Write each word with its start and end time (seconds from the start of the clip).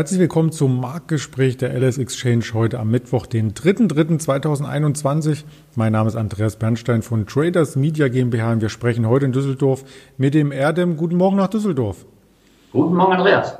Herzlich 0.00 0.20
willkommen 0.20 0.50
zum 0.50 0.80
Marktgespräch 0.80 1.58
der 1.58 1.78
LS 1.78 1.98
Exchange 1.98 2.42
heute 2.54 2.80
am 2.80 2.90
Mittwoch, 2.90 3.26
den 3.26 3.52
3.3.2021. 3.52 5.44
Mein 5.76 5.92
Name 5.92 6.08
ist 6.08 6.16
Andreas 6.16 6.56
Bernstein 6.56 7.02
von 7.02 7.26
Traders 7.26 7.76
Media 7.76 8.08
GmbH 8.08 8.52
und 8.52 8.62
wir 8.62 8.70
sprechen 8.70 9.06
heute 9.06 9.26
in 9.26 9.32
Düsseldorf 9.32 9.84
mit 10.16 10.32
dem 10.32 10.52
Erdem. 10.52 10.96
Guten 10.96 11.18
Morgen 11.18 11.36
nach 11.36 11.48
Düsseldorf. 11.48 12.06
Guten 12.72 12.94
Morgen, 12.94 13.12
Andreas. 13.12 13.58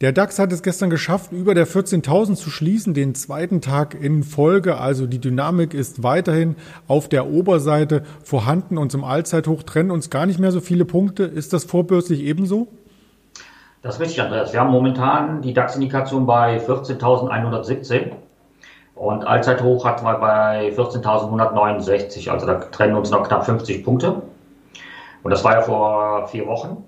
Der 0.00 0.10
DAX 0.10 0.40
hat 0.40 0.52
es 0.52 0.64
gestern 0.64 0.90
geschafft, 0.90 1.30
über 1.30 1.54
der 1.54 1.68
14.000 1.68 2.34
zu 2.34 2.50
schließen, 2.50 2.92
den 2.92 3.14
zweiten 3.14 3.60
Tag 3.60 3.94
in 3.94 4.24
Folge. 4.24 4.78
Also 4.78 5.06
die 5.06 5.20
Dynamik 5.20 5.74
ist 5.74 6.02
weiterhin 6.02 6.56
auf 6.88 7.08
der 7.08 7.28
Oberseite 7.28 8.02
vorhanden 8.24 8.78
und 8.78 8.90
zum 8.90 9.04
Allzeithoch 9.04 9.62
trennen 9.62 9.92
uns 9.92 10.10
gar 10.10 10.26
nicht 10.26 10.40
mehr 10.40 10.50
so 10.50 10.60
viele 10.60 10.86
Punkte. 10.86 11.22
Ist 11.22 11.52
das 11.52 11.62
vorbörslich 11.62 12.22
ebenso? 12.22 12.66
Das 13.82 13.94
ist 13.94 14.00
richtig, 14.00 14.20
Andreas. 14.20 14.52
Wir 14.52 14.60
haben 14.60 14.70
momentan 14.70 15.40
die 15.40 15.54
DAX-Indikation 15.54 16.26
bei 16.26 16.58
14.117 16.58 18.12
und 18.94 19.26
Allzeithoch 19.26 19.86
hatten 19.86 20.04
wir 20.04 20.18
bei 20.18 20.68
14.169. 20.76 22.30
Also 22.30 22.46
da 22.46 22.56
trennen 22.56 22.94
uns 22.94 23.10
noch 23.10 23.26
knapp 23.26 23.46
50 23.46 23.82
Punkte. 23.82 24.20
Und 25.22 25.30
das 25.30 25.42
war 25.44 25.54
ja 25.54 25.62
vor 25.62 26.28
vier 26.28 26.46
Wochen. 26.46 26.84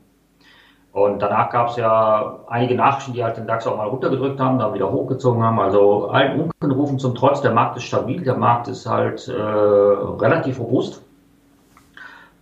Und 0.92 1.23
danach 1.23 1.48
gab 1.48 1.71
es 1.71 1.76
ja 1.76 2.40
einige 2.49 2.74
Nachrichten, 2.74 3.15
die 3.15 3.24
halt 3.24 3.38
den 3.38 3.46
DAX 3.46 3.66
auch 3.66 3.79
mal 3.79 3.88
runtergedrückt 3.88 4.38
haben, 4.38 4.59
dann 4.59 4.74
wieder 4.74 4.93
hochgezogen 4.93 5.43
haben. 5.43 5.59
Also 5.59 6.09
allen 6.09 6.51
Unkenrufen 6.60 6.99
zum 6.99 7.15
Trotz, 7.15 7.40
der 7.40 7.52
Markt 7.52 7.79
ist 7.79 7.84
stabil, 7.84 8.23
der 8.23 8.37
Markt 8.37 8.68
ist 8.68 8.84
halt 8.87 9.27
äh, 9.29 9.32
relativ 9.32 10.60
robust. 10.60 11.02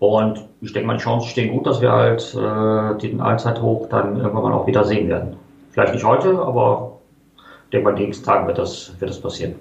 Und 0.00 0.48
ich 0.62 0.72
denke 0.72 0.86
mal, 0.86 0.96
die 0.96 1.02
Chancen 1.02 1.28
stehen 1.28 1.52
gut, 1.52 1.66
dass 1.66 1.82
wir 1.82 1.92
halt 1.92 2.34
äh, 2.34 2.98
den 2.98 3.20
Allzeithoch 3.20 3.86
dann 3.90 4.16
irgendwann 4.16 4.42
mal 4.42 4.52
auch 4.54 4.66
wieder 4.66 4.84
sehen 4.84 5.08
werden. 5.10 5.36
Vielleicht 5.72 5.92
nicht 5.92 6.04
heute, 6.04 6.38
aber 6.38 6.98
ich 7.36 7.70
denke 7.70 7.84
mal, 7.84 7.90
in 7.90 7.96
den 7.96 8.06
nächsten 8.06 8.24
Tagen 8.24 8.46
wird 8.46 8.56
das, 8.56 8.94
wird 8.98 9.10
das 9.10 9.20
passieren. 9.20 9.56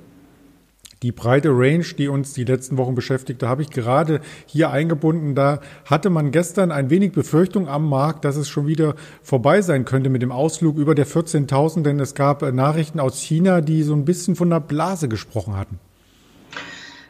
Die 1.04 1.12
breite 1.12 1.50
Range, 1.50 1.86
die 1.98 2.08
uns 2.08 2.34
die 2.34 2.46
letzten 2.46 2.78
Wochen 2.78 2.96
beschäftigte, 2.96 3.50
habe 3.50 3.62
ich 3.62 3.70
gerade 3.70 4.22
hier 4.46 4.70
eingebunden. 4.72 5.36
Da 5.36 5.60
hatte 5.86 6.10
man 6.10 6.32
gestern 6.32 6.72
ein 6.72 6.90
wenig 6.90 7.12
Befürchtung 7.12 7.68
am 7.68 7.88
Markt, 7.88 8.24
dass 8.24 8.38
es 8.38 8.48
schon 8.48 8.68
wieder 8.68 8.96
vorbei 9.22 9.62
sein 9.62 9.84
könnte 9.84 10.10
mit 10.10 10.22
dem 10.22 10.32
Ausflug 10.32 10.78
über 10.78 10.96
der 10.96 11.08
14.000, 11.08 11.84
denn 11.84 12.00
es 12.00 12.16
gab 12.16 12.44
äh, 12.44 12.54
Nachrichten 12.54 13.02
aus 13.02 13.20
China, 13.20 13.60
die 13.60 13.84
so 13.84 13.94
ein 13.94 14.06
bisschen 14.06 14.38
von 14.38 14.52
einer 14.52 14.62
Blase 14.62 15.10
gesprochen 15.10 15.58
hatten. 15.58 15.80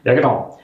Ja, 0.04 0.14
genau. 0.14 0.59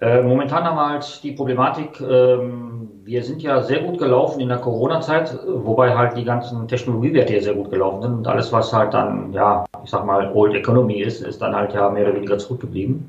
Äh, 0.00 0.22
momentan 0.22 0.64
haben 0.64 0.76
wir 0.76 0.88
halt 0.90 1.20
die 1.24 1.32
Problematik, 1.32 2.00
ähm, 2.00 2.88
wir 3.04 3.24
sind 3.24 3.42
ja 3.42 3.62
sehr 3.62 3.80
gut 3.80 3.98
gelaufen 3.98 4.40
in 4.40 4.48
der 4.48 4.58
Corona-Zeit, 4.58 5.36
wobei 5.46 5.96
halt 5.96 6.16
die 6.16 6.24
ganzen 6.24 6.68
Technologiewerte 6.68 7.32
hier 7.32 7.42
sehr 7.42 7.54
gut 7.54 7.70
gelaufen 7.70 8.02
sind 8.02 8.12
und 8.12 8.26
alles, 8.28 8.52
was 8.52 8.72
halt 8.72 8.94
dann, 8.94 9.32
ja, 9.32 9.64
ich 9.82 9.90
sag 9.90 10.04
mal, 10.04 10.30
Old 10.34 10.54
Economy 10.54 11.00
ist, 11.00 11.22
ist 11.22 11.42
dann 11.42 11.56
halt 11.56 11.72
ja 11.74 11.90
mehr 11.90 12.04
oder 12.04 12.14
weniger 12.14 12.38
zurückgeblieben. 12.38 13.08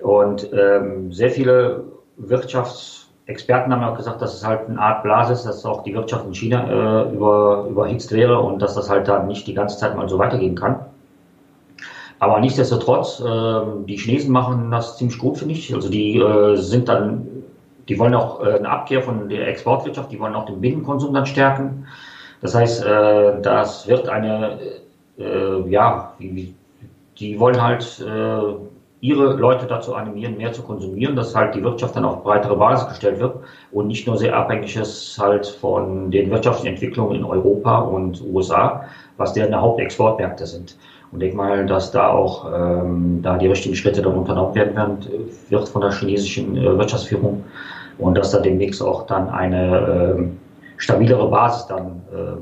Und 0.00 0.50
ähm, 0.52 1.12
sehr 1.12 1.30
viele 1.30 1.84
Wirtschaftsexperten 2.16 3.72
haben 3.72 3.84
auch 3.84 3.96
gesagt, 3.96 4.20
dass 4.20 4.34
es 4.34 4.46
halt 4.46 4.68
eine 4.68 4.80
Art 4.80 5.02
Blase 5.04 5.34
ist, 5.34 5.44
dass 5.44 5.64
auch 5.64 5.82
die 5.84 5.94
Wirtschaft 5.94 6.26
in 6.26 6.34
China 6.34 7.04
äh, 7.04 7.12
über, 7.12 7.66
überhitzt 7.68 8.12
wäre 8.12 8.40
und 8.40 8.60
dass 8.60 8.74
das 8.74 8.90
halt 8.90 9.06
dann 9.06 9.28
nicht 9.28 9.46
die 9.46 9.54
ganze 9.54 9.78
Zeit 9.78 9.96
mal 9.96 10.08
so 10.08 10.18
weitergehen 10.18 10.56
kann. 10.56 10.80
Aber 12.20 12.40
nichtsdestotrotz, 12.40 13.20
äh, 13.20 13.60
die 13.86 13.96
Chinesen 13.96 14.32
machen 14.32 14.70
das 14.70 14.96
ziemlich 14.96 15.18
gut, 15.18 15.38
finde 15.38 15.54
ich. 15.54 15.72
Also 15.74 15.88
die 15.88 16.18
äh, 16.18 16.56
sind 16.56 16.88
dann, 16.88 17.26
die 17.88 17.98
wollen 17.98 18.14
auch 18.14 18.44
äh, 18.44 18.54
eine 18.54 18.68
Abkehr 18.68 19.02
von 19.02 19.28
der 19.28 19.48
Exportwirtschaft, 19.48 20.10
die 20.10 20.18
wollen 20.18 20.34
auch 20.34 20.46
den 20.46 20.60
Binnenkonsum 20.60 21.14
dann 21.14 21.26
stärken. 21.26 21.86
Das 22.40 22.54
heißt, 22.54 22.84
äh, 22.84 23.40
das 23.42 23.86
wird 23.86 24.08
eine, 24.08 24.58
äh, 25.18 25.70
ja, 25.70 26.14
die, 26.18 26.54
die 27.18 27.38
wollen 27.38 27.62
halt 27.62 28.00
äh, 28.00 28.54
ihre 29.00 29.34
Leute 29.34 29.66
dazu 29.66 29.94
animieren, 29.94 30.36
mehr 30.36 30.52
zu 30.52 30.62
konsumieren, 30.62 31.14
dass 31.14 31.34
halt 31.34 31.54
die 31.54 31.62
Wirtschaft 31.62 31.94
dann 31.94 32.04
auf 32.04 32.24
breitere 32.24 32.56
Basis 32.56 32.88
gestellt 32.88 33.20
wird 33.20 33.36
und 33.70 33.86
nicht 33.86 34.06
nur 34.06 34.16
sehr 34.16 34.36
abhängig 34.36 34.76
ist 34.76 35.18
halt 35.18 35.46
von 35.46 36.10
den 36.10 36.30
wirtschaftlichen 36.30 36.74
Entwicklungen 36.74 37.16
in 37.16 37.24
Europa 37.24 37.78
und 37.78 38.20
USA, 38.22 38.84
was 39.16 39.32
deren 39.34 39.54
Hauptexportmärkte 39.54 40.46
sind. 40.46 40.76
Und 41.10 41.20
denke 41.20 41.36
mal, 41.36 41.66
dass 41.66 41.90
da 41.90 42.08
auch 42.08 42.46
ähm, 42.52 43.20
da 43.22 43.38
die 43.38 43.46
richtigen 43.46 43.74
Schritte 43.74 44.02
dann 44.02 44.14
unternommen 44.14 44.54
werden 44.54 44.76
werden, 44.76 44.98
wird 45.48 45.68
von 45.68 45.80
der 45.80 45.92
chinesischen 45.92 46.56
äh, 46.56 46.78
Wirtschaftsführung 46.78 47.44
und 47.98 48.16
dass 48.16 48.30
da 48.30 48.40
demnächst 48.40 48.82
auch 48.82 49.06
dann 49.06 49.28
eine 49.30 49.76
äh, 49.76 50.24
stabilere 50.76 51.28
Basis 51.30 51.66
dann, 51.66 52.02
äh, 52.12 52.36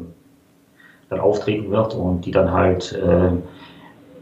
dann 1.10 1.20
auftreten 1.20 1.70
wird 1.70 1.94
und 1.94 2.26
die 2.26 2.32
dann 2.32 2.52
halt 2.52 2.92
äh, 2.92 3.30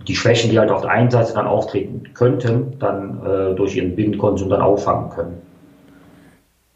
die 0.06 0.14
Schwächen, 0.14 0.50
die 0.50 0.58
halt 0.58 0.70
auf 0.70 0.82
der 0.82 0.90
einen 0.90 1.10
Seite 1.10 1.32
dann 1.32 1.46
auftreten 1.46 2.02
könnten, 2.12 2.76
dann 2.78 3.20
äh, 3.24 3.54
durch 3.54 3.76
ihren 3.76 3.96
Binnenkonsum 3.96 4.50
dann 4.50 4.60
auffangen 4.60 5.10
können. 5.10 5.42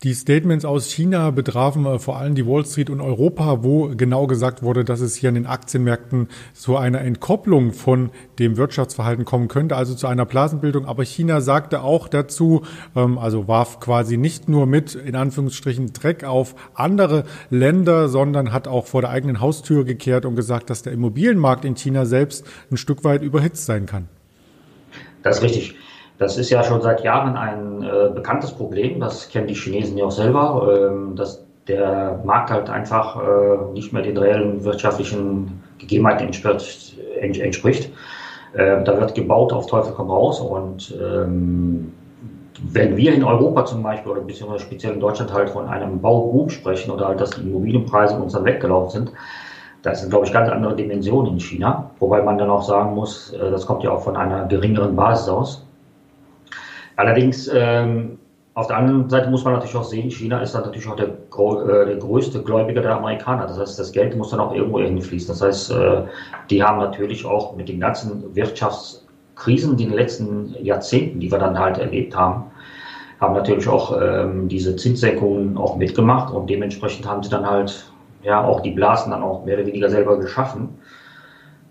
Die 0.04 0.14
Statements 0.14 0.64
aus 0.64 0.92
China 0.92 1.32
betrafen 1.32 1.84
äh, 1.84 1.98
vor 1.98 2.19
allem 2.19 2.36
die 2.36 2.47
Wall 2.47 2.64
Street 2.64 2.88
und 2.88 3.00
Europa, 3.00 3.64
wo 3.64 3.88
genau 3.97 4.28
gesagt 4.28 4.62
wurde, 4.62 4.84
dass 4.84 5.00
es 5.00 5.16
hier 5.16 5.31
an 5.31 5.34
den 5.34 5.47
Aktienmärkten 5.47 6.28
zu 6.54 6.76
einer 6.76 7.00
Entkopplung 7.00 7.72
von 7.72 8.10
dem 8.38 8.56
Wirtschaftsverhalten 8.56 9.25
kommen 9.25 9.48
könnte, 9.48 9.75
also 9.75 9.97
zu 9.97 10.06
einer 10.06 10.25
Blasenbildung. 10.25 10.86
Aber 10.86 11.04
China 11.04 11.41
sagte 11.41 11.82
auch 11.82 12.06
dazu, 12.06 12.62
ähm, 12.94 13.19
also 13.19 13.48
warf 13.48 13.81
quasi 13.81 14.19
nicht 14.19 14.48
nur 14.48 14.66
mit, 14.66 14.94
in 14.94 15.16
Anführungsstrichen, 15.16 15.92
Dreck 15.92 16.22
auf 16.22 16.54
andere 16.75 17.25
Länder, 17.50 18.09
sondern 18.09 18.53
hat 18.53 18.69
auch 18.69 18.86
vor 18.86 19.00
der 19.00 19.10
eigenen 19.10 19.41
Haustür 19.41 19.84
gekehrt 19.84 20.26
und 20.26 20.36
gesagt, 20.36 20.70
dass 20.70 20.82
der 20.82 20.92
Immobilienmarkt 20.92 21.65
in 21.65 21.75
China 21.75 22.06
selbst 22.06 22.47
ein 22.70 22.76
Stück 22.76 23.03
weit 23.03 23.22
überhitzt 23.25 23.66
sein 23.66 23.86
kann. 23.86 24.09
Das 25.25 25.38
ist 25.38 25.42
richtig. 25.42 25.75
Das 26.18 26.36
ist 26.36 26.50
ja 26.50 26.62
schon 26.64 26.82
seit 26.82 27.02
Jahren 27.02 27.36
ein 27.36 27.82
äh, 27.82 28.10
bekanntes 28.12 28.52
Problem. 28.52 29.00
Das 29.00 29.28
kennen 29.28 29.46
die 29.46 29.54
Chinesen 29.54 29.96
ja 29.96 30.06
auch 30.06 30.10
selber, 30.10 30.90
ähm, 30.90 31.14
dass 31.16 31.44
der 31.68 32.20
Markt 32.24 32.50
halt 32.50 32.68
einfach 32.70 33.16
äh, 33.16 33.72
nicht 33.72 33.92
mehr 33.92 34.02
den 34.02 34.16
reellen 34.16 34.64
wirtschaftlichen 34.64 35.62
Gegebenheiten 35.78 36.26
entspricht. 36.26 36.96
entspricht. 37.20 37.92
Äh, 38.54 38.82
da 38.82 38.98
wird 38.98 39.14
gebaut 39.14 39.52
auf 39.52 39.66
Teufel 39.66 39.92
komm 39.94 40.10
raus 40.10 40.40
und 40.40 40.94
ähm, 41.00 41.92
wenn 42.62 42.96
wir 42.96 43.14
in 43.14 43.22
Europa 43.22 43.66
zum 43.66 43.82
Beispiel 43.82 44.10
oder 44.12 44.20
beziehungsweise 44.22 44.64
speziell 44.64 44.94
in 44.94 45.00
Deutschland 45.00 45.32
halt 45.32 45.50
von 45.50 45.68
einem 45.68 46.00
Bauboom 46.00 46.48
sprechen 46.50 46.90
oder 46.90 47.06
halt, 47.06 47.20
dass 47.20 47.30
die 47.30 47.42
Immobilienpreise 47.42 48.16
uns 48.16 48.32
dann 48.32 48.44
weggelaufen 48.44 48.90
sind, 48.90 49.12
das 49.82 50.00
sind, 50.00 50.10
glaube 50.10 50.26
ich, 50.26 50.32
ganz 50.32 50.50
andere 50.50 50.74
Dimensionen 50.74 51.34
in 51.34 51.40
China. 51.40 51.90
Wobei 52.00 52.20
man 52.22 52.36
dann 52.36 52.50
auch 52.50 52.62
sagen 52.62 52.94
muss, 52.94 53.32
äh, 53.32 53.50
das 53.50 53.66
kommt 53.66 53.84
ja 53.84 53.92
auch 53.92 54.02
von 54.02 54.16
einer 54.16 54.46
geringeren 54.46 54.96
Basis 54.96 55.28
aus. 55.28 55.67
Allerdings, 56.98 57.48
ähm, 57.54 58.19
auf 58.54 58.66
der 58.66 58.76
anderen 58.78 59.09
Seite 59.09 59.31
muss 59.31 59.44
man 59.44 59.53
natürlich 59.53 59.76
auch 59.76 59.84
sehen, 59.84 60.10
China 60.10 60.42
ist 60.42 60.53
dann 60.53 60.62
natürlich 60.62 60.88
auch 60.88 60.97
der, 60.97 61.10
äh, 61.10 61.86
der 61.86 61.97
größte 61.97 62.42
Gläubiger 62.42 62.82
der 62.82 62.97
Amerikaner. 62.97 63.47
Das 63.47 63.56
heißt, 63.56 63.78
das 63.78 63.92
Geld 63.92 64.16
muss 64.16 64.31
dann 64.31 64.41
auch 64.41 64.53
irgendwo 64.53 64.81
hinfließen. 64.81 65.28
Das 65.28 65.41
heißt, 65.41 65.70
äh, 65.70 66.03
die 66.50 66.60
haben 66.60 66.78
natürlich 66.78 67.25
auch 67.25 67.54
mit 67.54 67.69
den 67.69 67.78
ganzen 67.78 68.34
Wirtschaftskrisen, 68.34 69.76
die 69.76 69.84
in 69.84 69.91
den 69.91 69.97
letzten 69.97 70.56
Jahrzehnten, 70.60 71.20
die 71.20 71.31
wir 71.31 71.38
dann 71.38 71.56
halt 71.56 71.78
erlebt 71.78 72.16
haben, 72.16 72.47
haben 73.20 73.34
natürlich 73.34 73.69
auch 73.69 73.97
ähm, 74.03 74.48
diese 74.48 74.75
Zinssenkungen 74.75 75.56
auch 75.56 75.76
mitgemacht 75.76 76.34
und 76.34 76.50
dementsprechend 76.50 77.09
haben 77.09 77.22
sie 77.22 77.30
dann 77.30 77.48
halt 77.48 77.92
ja 78.24 78.45
auch 78.45 78.59
die 78.59 78.72
Blasen 78.72 79.12
dann 79.12 79.22
auch 79.22 79.45
mehr 79.45 79.56
oder 79.56 79.66
weniger 79.66 79.89
selber 79.89 80.18
geschaffen. 80.18 80.71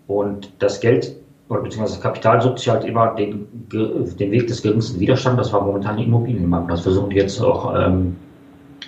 Und 0.07 0.53
das 0.59 0.79
Geld 0.79 1.18
oder 1.49 1.61
beziehungsweise 1.61 1.95
das 1.95 2.03
Kapital 2.03 2.41
sucht 2.41 2.59
sich 2.59 2.69
halt 2.69 2.83
immer 2.83 3.15
den, 3.15 3.47
den 3.71 4.31
Weg 4.31 4.47
des 4.47 4.61
geringsten 4.61 4.99
Widerstands. 4.99 5.38
Das 5.38 5.53
war 5.53 5.61
momentan 5.61 5.97
die 5.97 6.03
Immobilienmarkt. 6.03 6.69
Das 6.69 6.81
versuchen 6.81 7.09
die 7.09 7.15
jetzt 7.15 7.41
auch 7.41 7.73
ähm, 7.75 8.17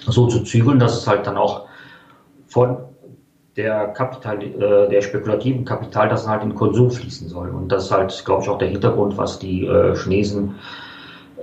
so 0.06 0.27
zu 0.27 0.44
zügeln, 0.44 0.79
dass 0.79 0.97
es 0.97 1.07
halt 1.07 1.25
dann 1.25 1.38
auch 1.38 1.67
von 2.47 2.77
der 3.56 3.88
Kapital, 3.88 4.41
äh, 4.44 4.89
der 4.89 5.01
spekulativen 5.01 5.65
Kapital, 5.65 6.09
das 6.09 6.27
halt 6.27 6.44
in 6.44 6.56
Konsum 6.56 6.91
fließen 6.91 7.27
soll. 7.29 7.50
Und 7.50 7.71
das 7.71 7.85
ist 7.85 7.91
halt, 7.91 8.23
glaube 8.25 8.44
ich, 8.44 8.50
auch 8.50 8.57
der 8.57 8.69
Hintergrund, 8.69 9.17
was 9.17 9.39
die 9.39 9.65
äh, 9.65 9.95
Chinesen 9.95 10.55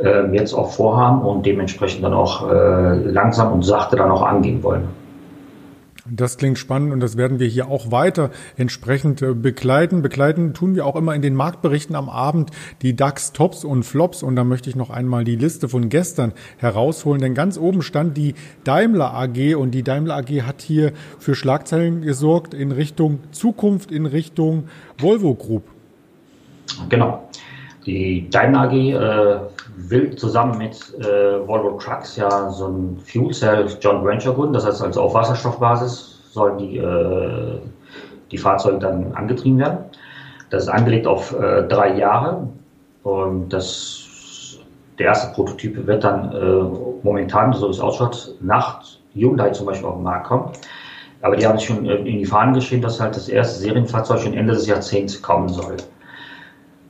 äh, 0.02 0.34
jetzt 0.34 0.52
auch 0.54 0.70
vorhaben 0.70 1.22
und 1.22 1.44
dementsprechend 1.46 2.04
dann 2.04 2.14
auch 2.14 2.50
äh, 2.50 2.96
langsam 3.10 3.52
und 3.52 3.64
sachte 3.64 3.96
dann 3.96 4.10
auch 4.10 4.22
angehen 4.22 4.62
wollen. 4.62 4.88
Das 6.10 6.36
klingt 6.36 6.58
spannend 6.58 6.92
und 6.92 7.00
das 7.00 7.16
werden 7.16 7.38
wir 7.38 7.46
hier 7.46 7.68
auch 7.68 7.90
weiter 7.90 8.30
entsprechend 8.56 9.22
äh, 9.22 9.34
begleiten. 9.34 10.02
Begleiten 10.02 10.54
tun 10.54 10.74
wir 10.74 10.86
auch 10.86 10.96
immer 10.96 11.14
in 11.14 11.22
den 11.22 11.34
Marktberichten 11.34 11.96
am 11.96 12.08
Abend 12.08 12.50
die 12.82 12.94
DAX 12.94 13.32
Tops 13.32 13.64
und 13.64 13.82
Flops 13.82 14.22
und 14.22 14.36
da 14.36 14.44
möchte 14.44 14.70
ich 14.70 14.76
noch 14.76 14.90
einmal 14.90 15.24
die 15.24 15.36
Liste 15.36 15.68
von 15.68 15.88
gestern 15.88 16.32
herausholen, 16.58 17.20
denn 17.20 17.34
ganz 17.34 17.58
oben 17.58 17.82
stand 17.82 18.16
die 18.16 18.34
Daimler 18.64 19.14
AG 19.14 19.56
und 19.56 19.72
die 19.72 19.82
Daimler 19.82 20.16
AG 20.16 20.42
hat 20.42 20.62
hier 20.62 20.92
für 21.18 21.34
Schlagzeilen 21.34 22.02
gesorgt 22.02 22.54
in 22.54 22.72
Richtung 22.72 23.20
Zukunft, 23.32 23.90
in 23.90 24.06
Richtung 24.06 24.68
Volvo 24.98 25.34
Group. 25.34 25.64
Genau. 26.88 27.28
Die 27.86 28.28
Daimler 28.30 28.62
AG 28.62 28.72
äh, 28.72 29.38
will 29.76 30.16
zusammen 30.16 30.58
mit 30.58 30.76
äh, 30.98 31.46
Volvo 31.46 31.78
Trucks 31.78 32.16
ja 32.16 32.50
so 32.50 32.66
ein 32.66 32.98
Fuel 32.98 33.32
Cell 33.32 33.66
Joint 33.80 34.04
Venture 34.04 34.34
gründen, 34.34 34.54
das 34.54 34.66
heißt 34.66 34.82
also 34.82 35.02
auf 35.02 35.14
Wasserstoffbasis 35.14 36.32
sollen 36.32 36.58
die 36.58 36.78
äh, 36.78 37.60
die 38.30 38.38
Fahrzeuge 38.38 38.78
dann 38.78 39.12
angetrieben 39.14 39.58
werden. 39.58 39.78
Das 40.50 40.64
ist 40.64 40.68
angelegt 40.68 41.06
auf 41.06 41.32
äh, 41.38 41.62
drei 41.68 41.96
Jahre 41.96 42.48
und 43.02 43.48
das, 43.50 44.58
der 44.98 45.06
erste 45.06 45.32
Prototyp 45.34 45.86
wird 45.86 46.04
dann 46.04 46.32
äh, 46.32 47.04
momentan, 47.04 47.52
so 47.52 47.68
es 47.68 47.80
ausschaut, 47.80 48.34
nach 48.40 48.82
Hyundai 49.14 49.50
zum 49.50 49.66
Beispiel 49.66 49.86
auf 49.86 49.94
den 49.94 50.04
Markt 50.04 50.26
kommen. 50.26 50.50
Aber 51.22 51.36
die 51.36 51.46
haben 51.46 51.58
sich 51.58 51.68
schon 51.68 51.86
äh, 51.86 51.96
in 51.96 52.18
die 52.18 52.26
Fahnen 52.26 52.54
geschrieben, 52.54 52.82
dass 52.82 53.00
halt 53.00 53.16
das 53.16 53.28
erste 53.28 53.60
Serienfahrzeug 53.60 54.20
schon 54.20 54.34
Ende 54.34 54.54
des 54.54 54.66
Jahrzehnts 54.66 55.20
kommen 55.20 55.48
soll. 55.48 55.76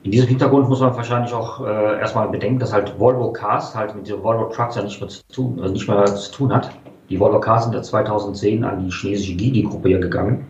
In 0.03 0.11
diesem 0.11 0.27
Hintergrund 0.27 0.69
muss 0.69 0.79
man 0.79 0.95
wahrscheinlich 0.95 1.33
auch 1.33 1.65
äh, 1.65 1.99
erstmal 1.99 2.29
bedenken, 2.29 2.59
dass 2.59 2.71
halt 2.71 2.97
Volvo 2.99 3.31
Cars 3.31 3.75
halt 3.75 3.95
mit 3.95 4.07
den 4.07 4.23
Volvo 4.23 4.45
Trucks 4.45 4.75
ja 4.75 4.83
nicht 4.83 4.99
mehr 5.01 5.09
zu 5.09 5.21
tun, 5.33 5.59
äh, 5.63 5.69
nicht 5.69 5.87
mehr 5.87 6.05
zu 6.05 6.31
tun 6.31 6.53
hat. 6.53 6.69
Die 7.09 7.19
Volvo 7.19 7.39
Cars 7.39 7.63
sind 7.63 7.73
ja 7.73 7.81
2010 7.81 8.63
an 8.63 8.85
die 8.85 8.91
chinesische 8.91 9.35
Gigi-Gruppe 9.35 9.89
hier 9.89 9.99
gegangen. 9.99 10.47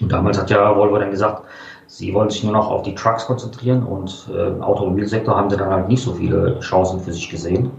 Und 0.00 0.10
damals 0.12 0.38
hat 0.38 0.50
ja 0.50 0.76
Volvo 0.76 0.98
dann 0.98 1.10
gesagt, 1.10 1.42
sie 1.86 2.14
wollen 2.14 2.30
sich 2.30 2.44
nur 2.44 2.52
noch 2.52 2.70
auf 2.70 2.82
die 2.82 2.94
Trucks 2.94 3.26
konzentrieren 3.26 3.82
und 3.82 4.30
äh, 4.32 4.46
im 4.48 4.62
Automobilsektor 4.62 5.36
haben 5.36 5.50
sie 5.50 5.56
dann 5.56 5.70
halt 5.70 5.88
nicht 5.88 6.02
so 6.02 6.14
viele 6.14 6.58
Chancen 6.60 7.00
für 7.00 7.12
sich 7.12 7.28
gesehen. 7.28 7.70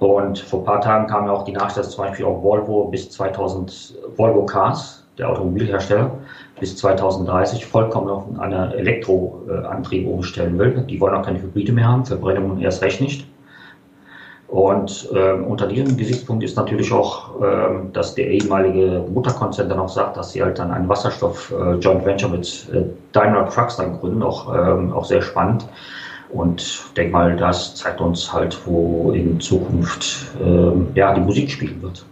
Und 0.00 0.38
vor 0.38 0.60
ein 0.60 0.64
paar 0.64 0.80
Tagen 0.80 1.06
kam 1.06 1.26
ja 1.26 1.32
auch 1.32 1.44
die 1.44 1.52
Nachricht, 1.52 1.78
dass 1.78 1.90
zum 1.90 2.04
Beispiel 2.04 2.26
auch 2.26 2.42
Volvo 2.42 2.88
bis 2.88 3.10
2000, 3.10 3.94
Volvo 4.16 4.44
Cars, 4.44 5.03
der 5.18 5.28
Automobilhersteller, 5.28 6.10
bis 6.58 6.76
2030 6.76 7.66
vollkommen 7.66 8.08
auf 8.08 8.24
einen 8.38 8.72
Elektroantrieb 8.72 10.08
umstellen 10.08 10.58
will. 10.58 10.84
Die 10.88 11.00
wollen 11.00 11.14
auch 11.14 11.24
keine 11.24 11.40
Hybride 11.40 11.72
mehr 11.72 11.88
haben, 11.88 12.04
Verbrennung 12.04 12.60
erst 12.60 12.82
recht 12.82 13.00
nicht. 13.00 13.26
Und 14.48 15.08
äh, 15.12 15.32
unter 15.32 15.66
diesem 15.66 15.96
Gesichtspunkt 15.96 16.44
ist 16.44 16.56
natürlich 16.56 16.92
auch, 16.92 17.40
äh, 17.42 17.90
dass 17.92 18.14
der 18.14 18.28
ehemalige 18.28 19.04
Mutterkonzern 19.12 19.68
dann 19.68 19.80
auch 19.80 19.88
sagt, 19.88 20.16
dass 20.16 20.32
sie 20.32 20.42
halt 20.42 20.58
dann 20.58 20.70
ein 20.70 20.88
Wasserstoff-Joint 20.88 22.02
äh, 22.02 22.06
Venture 22.06 22.30
mit 22.30 22.68
äh, 22.72 22.82
Daimler 23.12 23.48
Trucks 23.48 23.78
dann 23.78 23.98
gründen, 23.98 24.22
auch, 24.22 24.54
ähm, 24.54 24.92
auch 24.92 25.06
sehr 25.06 25.22
spannend. 25.22 25.66
Und 26.30 26.84
denk 26.96 27.12
mal, 27.12 27.36
das 27.36 27.74
zeigt 27.74 28.00
uns 28.00 28.32
halt, 28.32 28.56
wo 28.66 29.12
in 29.12 29.40
Zukunft 29.40 30.26
ähm, 30.40 30.88
ja, 30.94 31.14
die 31.14 31.20
Musik 31.20 31.50
spielen 31.50 31.80
wird. 31.82 32.04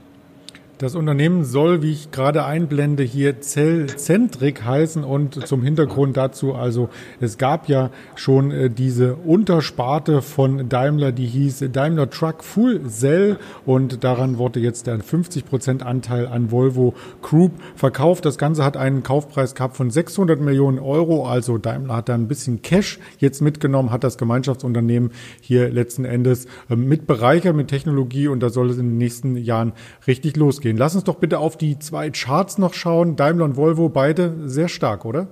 Das 0.82 0.96
Unternehmen 0.96 1.44
soll, 1.44 1.81
wie 1.82 1.93
ich 1.93 2.11
gerade 2.11 2.44
einblende, 2.44 3.05
hier 3.05 3.40
Zellzentrik 3.40 4.64
heißen 4.64 5.05
und 5.05 5.46
zum 5.46 5.62
Hintergrund 5.62 6.17
dazu, 6.17 6.56
also 6.56 6.88
es 7.20 7.38
gab 7.38 7.69
ja 7.69 7.90
schon 8.17 8.50
äh, 8.50 8.69
diese 8.69 9.14
Untersparte 9.14 10.23
von 10.23 10.69
Daimler, 10.69 11.12
die 11.12 11.26
hieß 11.26 11.67
Daimler 11.73 12.11
Truck 12.11 12.43
Full 12.43 12.88
Cell 12.88 13.38
und 13.64 14.02
daran 14.02 14.38
wurde 14.38 14.58
jetzt 14.58 14.88
der 14.88 14.99
50 14.99 15.44
Prozent 15.44 15.87
Anteil 15.87 16.26
an 16.26 16.50
Volvo 16.50 16.94
Group 17.23 17.52
verkauft. 17.76 18.25
Das 18.25 18.37
Ganze 18.37 18.64
hat 18.64 18.76
einen 18.76 19.05
Kaufpreis 19.05 19.55
gehabt 19.55 19.76
von 19.76 19.88
600 19.88 20.40
Millionen 20.40 20.81
Euro, 20.81 21.29
also 21.29 21.58
Daimler 21.58 21.94
hat 21.94 22.08
da 22.08 22.14
ein 22.14 22.26
bisschen 22.26 22.61
Cash 22.61 22.99
jetzt 23.19 23.40
mitgenommen, 23.40 23.93
hat 23.93 24.02
das 24.02 24.19
Gemeinschaftsunternehmen 24.19 25.12
hier 25.40 25.70
letzten 25.70 26.05
Endes 26.05 26.46
äh, 26.69 26.75
mit 26.75 27.06
bereichert 27.06 27.55
mit 27.55 27.69
Technologie 27.69 28.26
und 28.26 28.40
da 28.40 28.50
soll 28.50 28.69
es 28.69 28.79
in 28.79 28.88
den 28.88 28.99
nächsten 28.99 29.37
Jahren 29.37 29.75
richtig 30.08 30.37
losgehen 30.37 30.72
gehen. 30.73 30.79
Lass 30.79 30.95
uns 30.95 31.05
doch 31.05 31.17
bitte 31.17 31.39
auf 31.39 31.57
die 31.57 31.79
zwei 31.79 32.11
Charts 32.11 32.59
noch 32.59 32.75
schauen. 32.75 33.17
Daimler 33.17 33.45
und 33.45 33.57
Volvo, 33.57 33.89
beide 33.89 34.33
sehr 34.49 34.69
stark, 34.69 35.05
oder? 35.05 35.29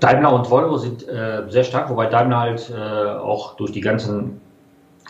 Daimler 0.00 0.32
und 0.32 0.50
Volvo 0.50 0.76
sind 0.76 1.08
äh, 1.08 1.42
sehr 1.48 1.64
stark, 1.64 1.90
wobei 1.90 2.06
Daimler 2.06 2.40
halt 2.40 2.70
äh, 2.70 3.18
auch 3.18 3.56
durch 3.56 3.72
die 3.72 3.80
ganzen 3.80 4.40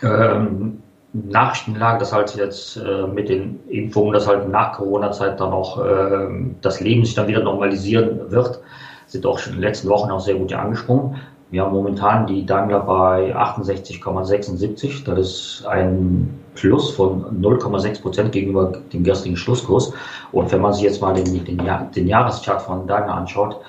ähm, 0.02 0.82
Nachrichtenlage, 1.12 1.98
dass 1.98 2.12
halt 2.12 2.34
jetzt 2.36 2.76
äh, 2.76 3.06
mit 3.06 3.28
den 3.28 3.60
Impfungen, 3.68 4.14
dass 4.14 4.26
halt 4.26 4.48
nach 4.48 4.72
Corona-Zeit 4.74 5.40
dann 5.40 5.52
auch 5.52 5.84
äh, 5.84 6.28
das 6.62 6.80
Leben 6.80 7.04
sich 7.04 7.14
dann 7.14 7.28
wieder 7.28 7.42
normalisieren 7.42 8.30
wird, 8.30 8.60
sind 9.06 9.26
auch 9.26 9.38
schon 9.38 9.54
in 9.54 9.58
den 9.58 9.68
letzten 9.68 9.88
Wochen 9.88 10.10
auch 10.10 10.20
sehr 10.20 10.36
gut 10.36 10.52
angesprungen. 10.52 11.16
Wir 11.50 11.62
haben 11.62 11.72
momentan 11.72 12.26
die 12.26 12.44
Daimler 12.44 12.80
bei 12.80 13.34
68,76. 13.34 15.04
Das 15.04 15.18
ist 15.18 15.66
ein 15.66 16.38
Plus 16.54 16.90
von 16.90 17.40
0,6 17.40 18.02
Prozent 18.02 18.32
gegenüber 18.32 18.72
dem 18.92 19.02
gestrigen 19.02 19.36
Schlusskurs. 19.36 19.92
Und 20.32 20.52
wenn 20.52 20.60
man 20.60 20.74
sich 20.74 20.82
jetzt 20.82 21.00
mal 21.00 21.14
den, 21.14 21.44
den, 21.44 21.58
den 21.94 22.06
Jahreschart 22.06 22.60
von 22.60 22.86
Daimler 22.86 23.14
anschaut, 23.14 23.60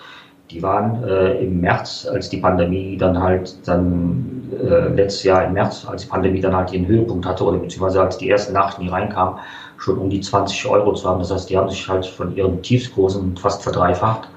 die 0.51 0.61
waren 0.63 1.03
äh, 1.03 1.43
im 1.43 1.61
März, 1.61 2.07
als 2.11 2.29
die 2.29 2.37
Pandemie 2.37 2.97
dann 2.97 3.21
halt 3.21 3.55
dann 3.67 4.49
äh, 4.51 4.89
letztes 4.89 5.23
Jahr 5.23 5.45
im 5.45 5.53
März, 5.53 5.85
als 5.87 6.01
die 6.01 6.07
Pandemie 6.09 6.41
dann 6.41 6.55
halt 6.55 6.73
ihren 6.73 6.87
Höhepunkt 6.87 7.25
hatte 7.25 7.43
oder 7.43 7.59
beziehungsweise 7.59 8.01
als 8.01 8.17
die 8.17 8.29
ersten 8.29 8.53
Nachrichten 8.53 8.81
hier 8.81 8.91
reinkamen, 8.91 9.35
schon 9.77 9.99
um 9.99 10.09
die 10.09 10.19
20 10.19 10.65
Euro 10.67 10.93
zu 10.93 11.07
haben. 11.07 11.19
Das 11.19 11.31
heißt, 11.31 11.49
die 11.49 11.57
haben 11.57 11.69
sich 11.69 11.87
halt 11.87 12.05
von 12.05 12.35
ihren 12.35 12.61
Tiefskursen 12.61 13.37
fast 13.37 13.61
verdreifacht. 13.61 14.27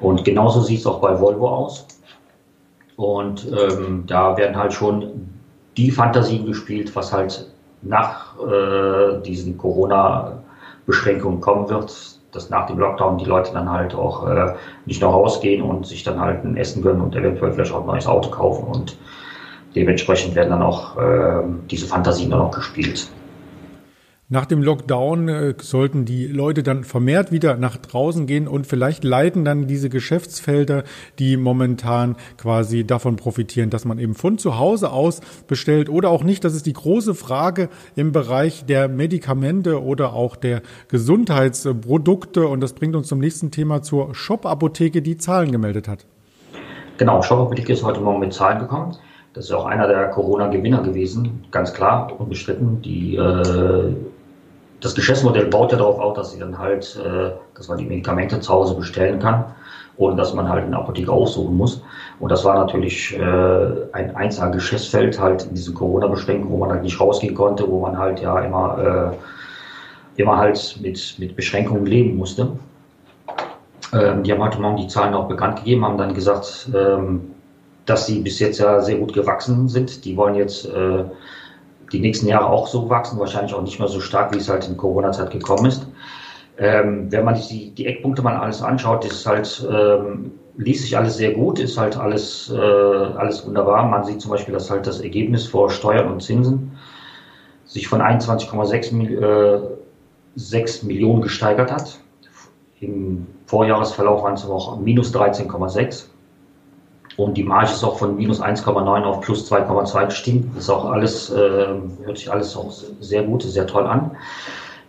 Und 0.00 0.24
genauso 0.24 0.60
sieht 0.60 0.78
es 0.78 0.86
auch 0.86 1.00
bei 1.00 1.18
Volvo 1.20 1.48
aus. 1.48 1.86
Und 2.98 3.46
ähm, 3.52 4.02
da 4.08 4.36
werden 4.36 4.56
halt 4.56 4.72
schon 4.72 5.28
die 5.76 5.92
Fantasien 5.92 6.46
gespielt, 6.46 6.96
was 6.96 7.12
halt 7.12 7.48
nach 7.80 8.34
äh, 8.40 9.22
diesen 9.22 9.56
Corona-Beschränkungen 9.56 11.40
kommen 11.40 11.70
wird, 11.70 11.94
dass 12.32 12.50
nach 12.50 12.66
dem 12.66 12.80
Lockdown 12.80 13.18
die 13.18 13.24
Leute 13.24 13.52
dann 13.52 13.70
halt 13.70 13.94
auch 13.94 14.26
äh, 14.26 14.52
nicht 14.84 15.00
noch 15.00 15.12
rausgehen 15.12 15.62
und 15.62 15.86
sich 15.86 16.02
dann 16.02 16.18
halt 16.18 16.44
ein 16.44 16.56
Essen 16.56 16.82
gönnen 16.82 17.00
und 17.00 17.14
eventuell 17.14 17.52
vielleicht 17.52 17.72
auch 17.72 17.82
ein 17.82 17.86
neues 17.86 18.08
Auto 18.08 18.30
kaufen 18.30 18.66
und 18.66 18.96
dementsprechend 19.76 20.34
werden 20.34 20.50
dann 20.50 20.62
auch 20.62 20.96
äh, 20.98 21.44
diese 21.70 21.86
Fantasien 21.86 22.32
dann 22.32 22.40
auch 22.40 22.50
gespielt. 22.50 23.08
Nach 24.30 24.44
dem 24.44 24.62
Lockdown 24.62 25.28
äh, 25.28 25.54
sollten 25.58 26.04
die 26.04 26.26
Leute 26.26 26.62
dann 26.62 26.84
vermehrt 26.84 27.32
wieder 27.32 27.56
nach 27.56 27.78
draußen 27.78 28.26
gehen 28.26 28.46
und 28.46 28.66
vielleicht 28.66 29.02
leiten 29.02 29.42
dann 29.42 29.66
diese 29.66 29.88
Geschäftsfelder, 29.88 30.84
die 31.18 31.38
momentan 31.38 32.14
quasi 32.36 32.84
davon 32.84 33.16
profitieren, 33.16 33.70
dass 33.70 33.86
man 33.86 33.98
eben 33.98 34.14
von 34.14 34.36
zu 34.36 34.58
Hause 34.58 34.92
aus 34.92 35.22
bestellt 35.46 35.88
oder 35.88 36.10
auch 36.10 36.24
nicht. 36.24 36.44
Das 36.44 36.54
ist 36.54 36.66
die 36.66 36.74
große 36.74 37.14
Frage 37.14 37.70
im 37.96 38.12
Bereich 38.12 38.66
der 38.66 38.88
Medikamente 38.88 39.82
oder 39.82 40.12
auch 40.12 40.36
der 40.36 40.60
Gesundheitsprodukte. 40.88 42.48
Und 42.48 42.60
das 42.60 42.74
bringt 42.74 42.96
uns 42.96 43.08
zum 43.08 43.20
nächsten 43.20 43.50
Thema 43.50 43.80
zur 43.80 44.14
Shop-Apotheke, 44.14 45.00
die 45.00 45.16
Zahlen 45.16 45.52
gemeldet 45.52 45.88
hat. 45.88 46.04
Genau, 46.98 47.22
Shop-Apotheke 47.22 47.72
ist 47.72 47.82
heute 47.82 48.00
Morgen 48.00 48.20
mit 48.20 48.34
Zahlen 48.34 48.58
gekommen. 48.58 48.94
Das 49.32 49.46
ist 49.46 49.52
auch 49.52 49.64
einer 49.64 49.88
der 49.88 50.08
Corona-Gewinner 50.08 50.82
gewesen, 50.82 51.44
ganz 51.50 51.72
klar, 51.72 52.12
unbestritten. 52.18 52.82
Die 52.82 53.16
äh, 53.16 53.94
das 54.80 54.94
Geschäftsmodell 54.94 55.46
baut 55.46 55.72
ja 55.72 55.78
darauf 55.78 55.98
auf, 55.98 56.14
dass 56.14 56.32
sie 56.32 56.38
dann 56.38 56.58
halt, 56.58 56.98
äh, 57.04 57.30
dass 57.54 57.68
man 57.68 57.78
die 57.78 57.84
Medikamente 57.84 58.40
zu 58.40 58.52
Hause 58.52 58.74
bestellen 58.74 59.18
kann, 59.18 59.44
ohne 59.96 60.16
dass 60.16 60.34
man 60.34 60.48
halt 60.48 60.64
eine 60.64 60.76
Apotheke 60.76 61.10
aussuchen 61.10 61.56
muss. 61.56 61.82
Und 62.20 62.30
das 62.30 62.44
war 62.44 62.54
natürlich 62.54 63.16
äh, 63.18 63.20
ein 63.92 64.14
einzelner 64.14 64.50
Geschäftsfeld 64.50 65.18
halt 65.20 65.44
in 65.44 65.54
diesen 65.54 65.74
Corona-Beschränkungen, 65.74 66.52
wo 66.52 66.58
man 66.58 66.70
halt 66.70 66.82
nicht 66.82 67.00
rausgehen 67.00 67.34
konnte, 67.34 67.68
wo 67.68 67.80
man 67.80 67.98
halt 67.98 68.20
ja 68.20 68.40
immer, 68.40 69.14
äh, 70.16 70.20
immer 70.20 70.36
halt 70.36 70.78
mit, 70.80 71.16
mit 71.18 71.34
Beschränkungen 71.34 71.86
leben 71.86 72.16
musste. 72.16 72.52
Ähm, 73.92 74.22
die 74.22 74.32
haben 74.32 74.42
heute 74.42 74.60
Morgen 74.60 74.76
die 74.76 74.88
Zahlen 74.88 75.14
auch 75.14 75.28
bekannt 75.28 75.58
gegeben, 75.58 75.84
haben 75.84 75.98
dann 75.98 76.14
gesagt, 76.14 76.70
ähm, 76.74 77.32
dass 77.86 78.06
sie 78.06 78.20
bis 78.20 78.38
jetzt 78.38 78.58
ja 78.58 78.80
sehr 78.80 78.98
gut 78.98 79.14
gewachsen 79.14 79.68
sind. 79.68 80.04
Die 80.04 80.16
wollen 80.16 80.34
jetzt 80.34 80.66
äh, 80.66 81.04
die 81.92 82.00
nächsten 82.00 82.26
Jahre 82.26 82.46
auch 82.46 82.66
so 82.66 82.88
wachsen, 82.88 83.18
wahrscheinlich 83.18 83.54
auch 83.54 83.62
nicht 83.62 83.78
mehr 83.78 83.88
so 83.88 84.00
stark, 84.00 84.34
wie 84.34 84.38
es 84.38 84.48
halt 84.48 84.68
in 84.68 84.76
Corona-Zeit 84.76 85.30
gekommen 85.30 85.66
ist. 85.66 85.86
Ähm, 86.58 87.10
wenn 87.10 87.24
man 87.24 87.36
sich 87.36 87.48
die, 87.48 87.70
die 87.70 87.86
Eckpunkte 87.86 88.22
mal 88.22 88.36
alles 88.36 88.62
anschaut, 88.62 89.04
ist 89.04 89.24
halt, 89.26 89.66
ähm, 89.70 90.32
liest 90.56 90.82
sich 90.82 90.96
alles 90.96 91.16
sehr 91.16 91.32
gut, 91.32 91.60
ist 91.60 91.78
halt 91.78 91.96
alles, 91.96 92.52
äh, 92.52 92.58
alles 92.58 93.46
wunderbar. 93.46 93.86
Man 93.86 94.04
sieht 94.04 94.20
zum 94.20 94.32
Beispiel, 94.32 94.54
dass 94.54 94.70
halt 94.70 94.86
das 94.86 95.00
Ergebnis 95.00 95.46
vor 95.46 95.70
Steuern 95.70 96.10
und 96.10 96.20
Zinsen 96.20 96.72
sich 97.64 97.86
von 97.86 98.00
21,6 98.00 99.20
äh, 99.20 99.60
6 100.34 100.82
Millionen 100.82 101.22
gesteigert 101.22 101.70
hat. 101.70 101.98
Im 102.80 103.26
Vorjahresverlauf 103.46 104.22
waren 104.22 104.34
es 104.34 104.44
auch 104.44 104.78
minus 104.78 105.14
13,6. 105.14 106.06
Und 107.18 107.34
die 107.34 107.42
Marge 107.42 107.72
ist 107.72 107.84
auch 107.84 107.98
von 107.98 108.16
minus 108.16 108.40
1,9 108.40 109.02
auf 109.02 109.20
plus 109.20 109.50
2,2 109.50 110.06
gestiegen. 110.06 110.50
Das 110.54 110.64
ist 110.64 110.70
auch 110.70 110.86
alles, 110.86 111.30
äh, 111.30 111.66
hört 112.04 112.16
sich 112.16 112.32
alles 112.32 112.56
auch 112.56 112.72
sehr 113.00 113.24
gut, 113.24 113.42
sehr 113.42 113.66
toll 113.66 113.86
an. 113.86 114.12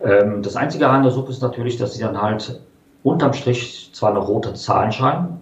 Ähm, 0.02 0.42
das 0.42 0.56
einzige 0.56 0.88
an 0.88 1.04
der 1.04 1.12
Suppe 1.12 1.32
ist 1.32 1.42
natürlich, 1.42 1.78
dass 1.78 1.96
sie 1.96 2.04
dann 2.04 2.22
halt 2.22 2.62
unterm 3.04 3.34
Strich 3.34 3.90
zwar 3.94 4.12
eine 4.12 4.20
rote 4.20 4.54
Zahlen 4.54 4.92
schreiben, 4.92 5.42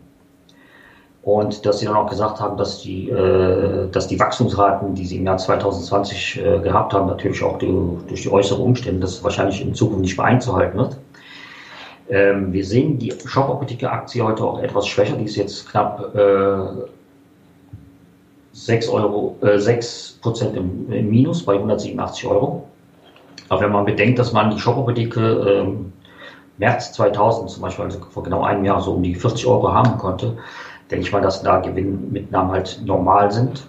und 1.28 1.66
dass 1.66 1.80
sie 1.80 1.86
dann 1.88 1.98
auch 1.98 2.10
gesagt 2.10 2.40
haben, 2.40 2.56
dass 2.56 2.80
die, 2.80 3.10
äh, 3.10 3.90
dass 3.92 4.08
die 4.08 4.18
Wachstumsraten, 4.18 4.96
die 4.96 5.06
sie 5.06 5.18
im 5.18 5.26
Jahr 5.26 5.38
2020 5.38 6.40
äh, 6.40 6.60
gehabt 6.60 6.94
haben, 6.94 7.08
natürlich 7.08 7.44
auch 7.44 7.58
die, 7.58 7.68
durch 8.08 8.22
die 8.22 8.32
äußeren 8.32 8.64
Umstände, 8.64 9.02
das 9.02 9.22
wahrscheinlich 9.26 9.62
in 9.62 9.74
Zukunft 9.74 10.04
nicht 10.04 10.18
mehr 10.18 10.26
einzuhalten 10.26 10.78
wird. 10.78 10.96
Ähm, 12.10 12.54
wir 12.54 12.66
sehen 12.66 12.98
die 12.98 13.12
Shop-Apotheke-Aktie 13.12 14.24
heute 14.24 14.44
auch 14.44 14.62
etwas 14.62 14.88
schwächer. 14.88 15.18
Die 15.18 15.26
ist 15.26 15.36
jetzt 15.36 15.70
knapp 15.70 16.16
äh, 16.16 16.88
6, 18.54 18.90
Euro, 18.90 19.38
äh, 19.42 19.60
6 19.60 20.20
Prozent 20.22 20.56
im, 20.56 20.92
im, 20.92 21.10
Minus 21.10 21.44
bei 21.44 21.54
187 21.54 22.26
Euro. 22.28 22.68
Aber 23.50 23.62
wenn 23.62 23.72
man 23.72 23.86
bedenkt, 23.86 24.20
dass 24.20 24.34
man 24.34 24.52
die 24.52 24.60
Shop-Apotheke 24.60 25.22
ähm, 25.22 25.94
März 26.58 26.94
2000 26.94 27.50
zum 27.50 27.62
Beispiel, 27.62 27.86
also 27.86 28.00
vor 28.10 28.24
genau 28.24 28.44
einem 28.44 28.66
Jahr, 28.66 28.82
so 28.82 28.94
um 28.94 29.04
die 29.04 29.16
40 29.16 29.46
Euro 29.46 29.72
haben 29.72 29.98
konnte, 29.98 30.38
denke 30.90 31.06
ich 31.06 31.12
mal, 31.12 31.22
dass 31.22 31.44
da 31.44 31.60
Gewinnmitnahmen 31.60 32.52
halt 32.52 32.82
normal 32.86 33.32
sind. 33.32 33.68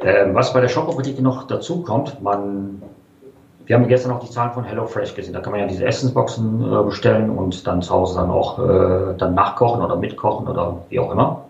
Ähm, 0.00 0.34
was 0.34 0.52
bei 0.52 0.60
der 0.60 0.68
Shop-Apotheke 0.68 1.22
noch 1.22 1.46
dazu 1.46 1.82
kommt, 1.82 2.22
man, 2.22 2.82
wir 3.68 3.76
haben 3.76 3.86
gestern 3.86 4.12
noch 4.12 4.20
die 4.20 4.30
Zahlen 4.30 4.52
von 4.52 4.64
HelloFresh 4.64 5.14
gesehen. 5.14 5.34
Da 5.34 5.40
kann 5.40 5.52
man 5.52 5.60
ja 5.60 5.66
diese 5.66 5.84
Essensboxen 5.84 6.72
äh, 6.72 6.82
bestellen 6.84 7.28
und 7.28 7.66
dann 7.66 7.82
zu 7.82 7.92
Hause 7.92 8.18
dann 8.18 8.30
auch 8.30 8.58
äh, 8.58 9.14
dann 9.18 9.34
nachkochen 9.34 9.84
oder 9.84 9.94
mitkochen 9.96 10.48
oder 10.48 10.78
wie 10.88 10.98
auch 10.98 11.12
immer. 11.12 11.44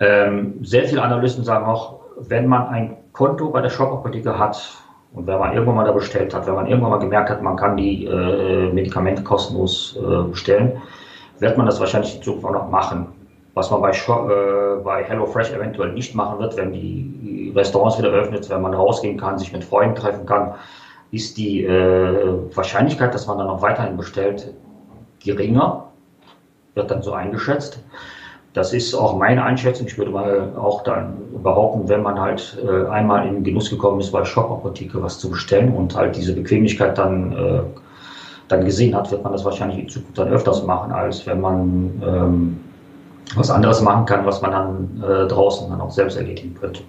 Ähm, 0.00 0.54
sehr 0.62 0.86
viele 0.86 1.02
Analysten 1.02 1.44
sagen 1.44 1.66
auch, 1.66 2.00
wenn 2.18 2.48
man 2.48 2.66
ein 2.66 2.96
Konto 3.12 3.50
bei 3.50 3.60
der 3.60 3.70
Shop-Apotheke 3.70 4.36
hat 4.36 4.60
und 5.12 5.28
wenn 5.28 5.38
man 5.38 5.52
irgendwann 5.52 5.76
mal 5.76 5.84
da 5.84 5.92
bestellt 5.92 6.34
hat, 6.34 6.48
wenn 6.48 6.54
man 6.54 6.66
irgendwann 6.66 6.90
mal 6.90 6.98
gemerkt 6.98 7.30
hat, 7.30 7.40
man 7.40 7.56
kann 7.56 7.76
die 7.76 8.04
äh, 8.04 8.72
Medikamente 8.72 9.22
kostenlos 9.22 9.96
äh, 9.96 10.28
bestellen, 10.28 10.82
wird 11.38 11.56
man 11.56 11.66
das 11.66 11.78
wahrscheinlich 11.78 12.16
in 12.16 12.22
Zukunft 12.22 12.46
auch 12.46 12.52
noch 12.52 12.70
machen. 12.70 13.06
Was 13.54 13.70
man 13.70 13.80
bei, 13.80 13.90
äh, 13.90 14.82
bei 14.82 15.04
HelloFresh 15.04 15.52
eventuell 15.52 15.92
nicht 15.92 16.14
machen 16.14 16.40
wird, 16.40 16.56
wenn 16.56 16.72
die 16.72 17.52
Restaurants 17.54 17.98
wieder 17.98 18.10
öffnet, 18.10 18.50
wenn 18.50 18.60
man 18.60 18.74
rausgehen 18.74 19.16
kann, 19.16 19.38
sich 19.38 19.52
mit 19.52 19.64
Freunden 19.64 19.94
treffen 19.94 20.26
kann, 20.26 20.54
ist 21.12 21.36
die 21.36 21.64
äh, 21.64 22.34
Wahrscheinlichkeit, 22.54 23.14
dass 23.14 23.28
man 23.28 23.38
dann 23.38 23.46
noch 23.46 23.62
weiterhin 23.62 23.96
bestellt, 23.96 24.52
geringer. 25.24 25.84
Wird 26.74 26.90
dann 26.90 27.02
so 27.02 27.12
eingeschätzt. 27.12 27.78
Das 28.54 28.72
ist 28.72 28.94
auch 28.94 29.16
meine 29.16 29.44
Einschätzung. 29.44 29.86
Ich 29.86 29.98
würde 29.98 30.10
mal 30.10 30.52
auch 30.56 30.82
dann 30.82 31.16
behaupten, 31.42 31.88
wenn 31.88 32.02
man 32.02 32.20
halt 32.20 32.56
äh, 32.64 32.86
einmal 32.88 33.26
in 33.26 33.34
den 33.34 33.44
Genuss 33.44 33.70
gekommen 33.70 34.00
ist, 34.00 34.10
bei 34.10 34.24
Shop-Apotheke 34.24 35.02
was 35.02 35.18
zu 35.18 35.30
bestellen 35.30 35.72
und 35.74 35.94
halt 35.96 36.16
diese 36.16 36.34
Bequemlichkeit 36.34 36.98
dann, 36.98 37.32
äh, 37.32 37.60
dann 38.48 38.64
gesehen 38.64 38.94
hat, 38.96 39.10
wird 39.10 39.22
man 39.22 39.32
das 39.32 39.44
wahrscheinlich 39.44 39.78
in 39.78 39.88
Zukunft 39.88 40.18
dann 40.18 40.28
öfters 40.28 40.64
machen, 40.64 40.92
als 40.92 41.26
wenn 41.26 41.40
man 41.40 42.02
ähm, 42.04 42.60
was 43.36 43.50
anderes 43.50 43.80
machen 43.80 44.06
kann, 44.06 44.26
was 44.26 44.40
man 44.42 44.50
dann 44.50 45.02
äh, 45.02 45.26
draußen 45.26 45.68
dann 45.70 45.80
auch 45.80 45.90
selbst 45.90 46.16
erledigen 46.16 46.54
könnte. 46.54 46.82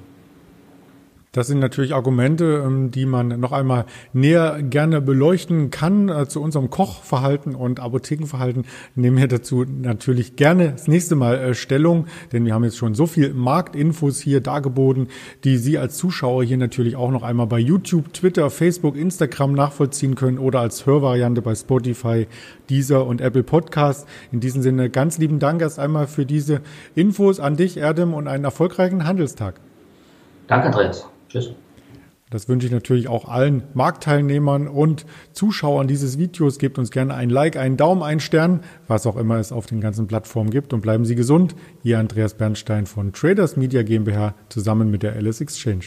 Das 1.35 1.47
sind 1.47 1.59
natürlich 1.59 1.93
Argumente, 1.93 2.63
ähm, 2.65 2.91
die 2.91 3.05
man 3.05 3.27
noch 3.41 3.51
einmal 3.51 3.87
näher 4.13 4.63
gerne 4.63 5.01
beleuchten 5.01 5.69
kann 5.69 6.07
äh, 6.07 6.29
zu 6.29 6.41
unserem 6.41 6.69
Kochverhalten 6.69 7.55
und 7.55 7.81
Apothekenverhalten. 7.81 8.63
Nehmen 8.95 9.17
wir 9.17 9.27
dazu 9.27 9.65
natürlich 9.65 10.37
gerne 10.37 10.71
das 10.71 10.87
nächste 10.87 11.17
Mal 11.17 11.35
äh, 11.35 11.53
Stellung, 11.53 12.05
denn 12.31 12.45
wir 12.45 12.53
haben 12.53 12.63
jetzt 12.63 12.77
schon 12.77 12.95
so 12.95 13.05
viel 13.05 13.33
Marktinfos 13.33 14.21
hier 14.21 14.39
dargeboten, 14.39 15.09
die 15.43 15.57
Sie 15.57 15.77
als 15.77 15.97
Zuschauer 15.97 16.45
hier 16.45 16.55
natürlich 16.55 16.95
auch 16.95 17.11
noch 17.11 17.23
einmal 17.23 17.47
bei 17.47 17.59
YouTube, 17.59 18.13
Twitter, 18.13 18.49
Facebook, 18.49 18.95
Instagram 18.95 19.51
nachvollziehen 19.51 20.15
können 20.15 20.39
oder 20.39 20.61
als 20.61 20.85
Hörvariante 20.85 21.41
bei 21.41 21.53
Spotify, 21.53 22.27
Deezer 22.69 23.05
und 23.05 23.19
Apple 23.19 23.43
Podcast. 23.43 24.07
In 24.31 24.39
diesem 24.39 24.61
Sinne 24.61 24.89
ganz 24.89 25.17
lieben 25.17 25.39
Dank 25.39 25.61
erst 25.61 25.79
einmal 25.79 26.07
für 26.07 26.25
diese 26.25 26.61
Infos 26.95 27.41
an 27.41 27.57
dich, 27.57 27.75
Erdem, 27.75 28.13
und 28.13 28.29
einen 28.29 28.45
erfolgreichen 28.45 29.05
Handelstag. 29.05 29.59
Danke, 30.47 30.67
Andreas. 30.67 31.09
Tschüss. 31.35 31.51
Das 32.31 32.49
wünsche 32.49 32.65
ich 32.65 32.73
natürlich 32.73 33.07
auch 33.07 33.29
allen 33.29 33.63
Marktteilnehmern 33.75 34.67
und 34.67 35.05
Zuschauern 35.31 35.87
dieses 35.87 36.17
Videos. 36.17 36.57
Gebt 36.57 36.79
uns 36.79 36.89
gerne 36.89 37.13
ein 37.13 37.29
Like, 37.29 37.55
einen 37.55 37.77
Daumen, 37.77 38.01
einen 38.01 38.19
Stern, 38.19 38.61
was 38.87 39.05
auch 39.05 39.15
immer 39.15 39.37
es 39.37 39.51
auf 39.51 39.67
den 39.67 39.79
ganzen 39.79 40.07
Plattformen 40.07 40.49
gibt. 40.49 40.73
Und 40.73 40.81
bleiben 40.81 41.05
Sie 41.05 41.15
gesund. 41.15 41.55
Hier 41.83 41.99
Andreas 41.99 42.33
Bernstein 42.33 42.87
von 42.87 43.13
Traders 43.13 43.57
Media 43.57 43.83
GmbH 43.83 44.33
zusammen 44.49 44.89
mit 44.89 45.03
der 45.03 45.13
Alice 45.13 45.39
Exchange. 45.39 45.85